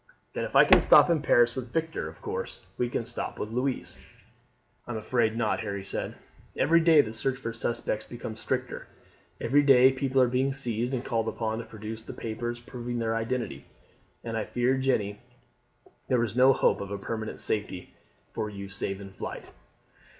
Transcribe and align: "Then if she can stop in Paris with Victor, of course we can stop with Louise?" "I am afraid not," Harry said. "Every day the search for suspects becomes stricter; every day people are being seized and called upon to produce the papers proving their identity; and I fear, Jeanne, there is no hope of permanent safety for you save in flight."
"Then 0.33 0.45
if 0.45 0.53
she 0.53 0.65
can 0.65 0.81
stop 0.81 1.11
in 1.11 1.21
Paris 1.21 1.55
with 1.55 1.71
Victor, 1.71 2.07
of 2.09 2.23
course 2.23 2.61
we 2.75 2.89
can 2.89 3.05
stop 3.05 3.37
with 3.37 3.51
Louise?" 3.51 3.99
"I 4.87 4.93
am 4.93 4.97
afraid 4.97 5.37
not," 5.37 5.59
Harry 5.59 5.83
said. 5.83 6.15
"Every 6.57 6.79
day 6.79 7.01
the 7.01 7.13
search 7.13 7.37
for 7.37 7.53
suspects 7.53 8.03
becomes 8.07 8.39
stricter; 8.39 8.87
every 9.39 9.61
day 9.61 9.91
people 9.91 10.19
are 10.19 10.27
being 10.27 10.53
seized 10.53 10.91
and 10.95 11.05
called 11.05 11.27
upon 11.27 11.59
to 11.59 11.65
produce 11.65 12.01
the 12.01 12.13
papers 12.13 12.59
proving 12.59 12.97
their 12.97 13.15
identity; 13.15 13.65
and 14.23 14.35
I 14.35 14.43
fear, 14.43 14.75
Jeanne, 14.75 15.19
there 16.09 16.23
is 16.23 16.35
no 16.35 16.51
hope 16.51 16.81
of 16.81 16.99
permanent 17.01 17.39
safety 17.39 17.93
for 18.33 18.49
you 18.49 18.69
save 18.69 18.99
in 19.01 19.11
flight." 19.11 19.51